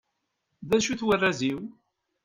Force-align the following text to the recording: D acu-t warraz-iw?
D 0.67 0.69
acu-t 0.77 1.01
warraz-iw? 1.05 1.59